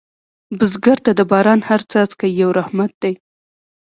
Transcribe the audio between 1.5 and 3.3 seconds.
هره څاڅکې یو رحمت دی